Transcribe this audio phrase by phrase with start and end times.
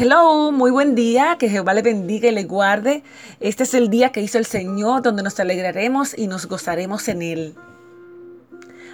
[0.00, 3.02] Hello, muy buen día, que Jehová le bendiga y le guarde.
[3.40, 7.20] Este es el día que hizo el Señor, donde nos alegraremos y nos gozaremos en
[7.20, 7.56] él.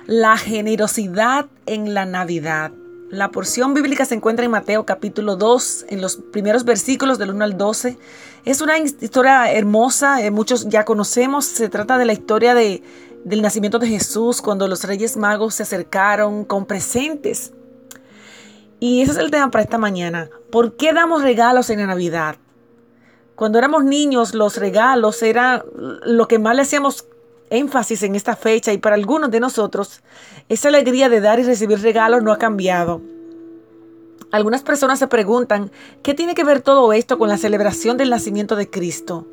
[0.06, 2.72] La generosidad en la Navidad.
[3.11, 7.45] La porción bíblica se encuentra en Mateo capítulo 2, en los primeros versículos del 1
[7.45, 7.99] al 12.
[8.47, 11.45] Es una historia hermosa, eh, muchos ya conocemos.
[11.45, 12.83] Se trata de la historia de,
[13.27, 17.52] del nacimiento de Jesús, cuando los reyes magos se acercaron con presentes
[18.84, 20.28] y ese es el tema para esta mañana.
[20.51, 22.37] ¿Por qué damos regalos en la Navidad?
[23.34, 27.06] Cuando éramos niños, los regalos era lo que más le hacíamos
[27.48, 30.02] énfasis en esta fecha y para algunos de nosotros,
[30.51, 33.01] esa alegría de dar y recibir regalos no ha cambiado.
[34.30, 35.70] Algunas personas se preguntan,
[36.03, 39.27] ¿qué tiene que ver todo esto con la celebración del nacimiento de Cristo?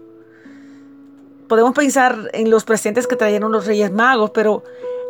[1.49, 4.63] Podemos pensar en los presentes que trajeron los Reyes Magos, pero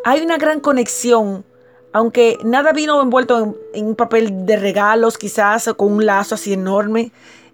[0.03, 1.45] hay una gran conexión
[1.93, 7.11] aunque nada vino envuelto en, un papel de regalos, quizás con un lazo así enorme,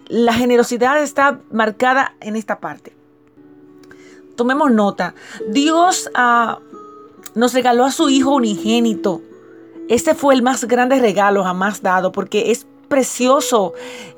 [0.07, 2.93] la generosidad está marcada en esta parte.
[4.35, 5.15] Tomemos nota.
[5.49, 6.59] Dios ah,
[7.33, 9.21] nos regaló a su Hijo unigénito.
[9.89, 13.73] Este fue el más grande regalo jamás dado porque es precioso.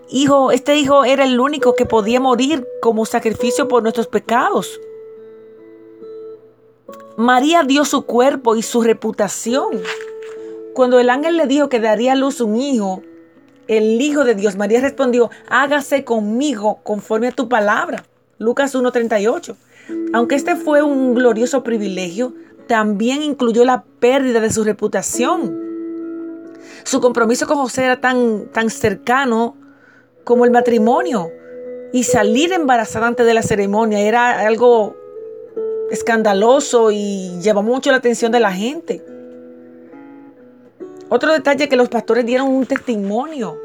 [0.10, 4.80] Hijo, este hijo era el único que podía morir como sacrificio por nuestros pecados.
[7.20, 9.82] María dio su cuerpo y su reputación
[10.74, 13.04] cuando el ángel le dijo que daría a luz un hijo,
[13.68, 18.06] el Hijo de Dios, María respondió, hágase conmigo conforme a tu palabra.
[18.38, 19.54] Lucas 1.38.
[20.14, 22.34] Aunque este fue un glorioso privilegio,
[22.68, 25.58] también incluyó la pérdida de su reputación.
[26.84, 29.58] Su compromiso con José era tan, tan cercano
[30.24, 31.28] como el matrimonio.
[31.92, 34.96] Y salir embarazada antes de la ceremonia era algo
[35.92, 39.04] escandaloso y llevó mucho la atención de la gente.
[41.10, 43.58] Otro detalle que los pastores dieron un testimonio.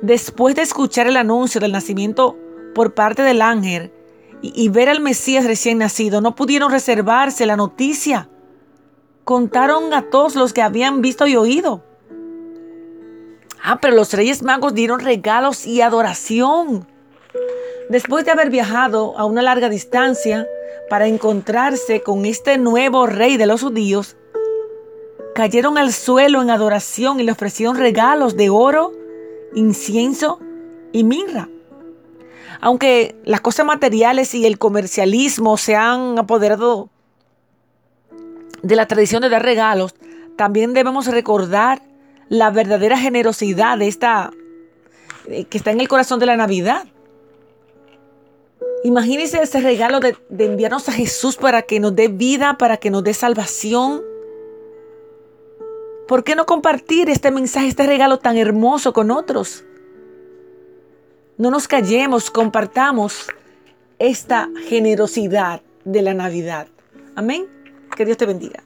[0.00, 2.36] Después de escuchar el anuncio del nacimiento
[2.74, 3.90] por parte del ángel
[4.40, 8.28] y, ver al Mesías recién nacido, no pudieron reservarse la noticia.
[9.24, 11.82] Contaron a todos los que habían visto y oído.
[13.64, 16.86] Ah, pero los reyes magos dieron regalos y adoración.
[17.90, 20.46] Después de haber viajado a una larga distancia
[20.88, 24.16] para encontrarse con este nuevo rey de los judíos,
[25.34, 28.92] cayeron al suelo en adoración y le ofrecieron regalos de oro,
[29.54, 30.40] incienso
[30.92, 31.48] y mirra.
[32.60, 36.90] Aunque las cosas materiales y el comercialismo se han apoderado
[38.62, 39.94] de la tradición de dar regalos,
[40.36, 41.82] también debemos recordar
[42.28, 44.30] la verdadera generosidad de esta
[45.28, 46.86] eh, que está en el corazón de la Navidad.
[48.84, 52.90] Imagínense ese regalo de, de enviarnos a Jesús para que nos dé vida, para que
[52.90, 54.02] nos dé salvación
[56.08, 59.62] ¿Por qué no compartir este mensaje, este regalo tan hermoso con otros?
[61.36, 63.26] No nos callemos, compartamos
[63.98, 66.66] esta generosidad de la Navidad.
[67.14, 67.46] Amén.
[67.94, 68.64] Que Dios te bendiga.